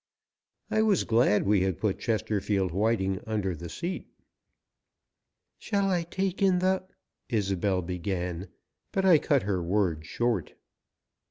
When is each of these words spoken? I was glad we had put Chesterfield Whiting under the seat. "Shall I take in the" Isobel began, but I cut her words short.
I 0.71 0.81
was 0.81 1.03
glad 1.03 1.43
we 1.45 1.61
had 1.61 1.77
put 1.77 1.99
Chesterfield 1.99 2.71
Whiting 2.71 3.21
under 3.27 3.55
the 3.55 3.69
seat. 3.69 4.07
"Shall 5.59 5.91
I 5.91 6.01
take 6.01 6.41
in 6.41 6.57
the" 6.57 6.85
Isobel 7.31 7.83
began, 7.83 8.47
but 8.91 9.05
I 9.05 9.19
cut 9.19 9.43
her 9.43 9.61
words 9.61 10.07
short. 10.07 10.55